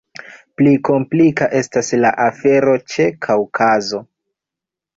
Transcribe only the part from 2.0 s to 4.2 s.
la afero ĉe Kaŭkazo.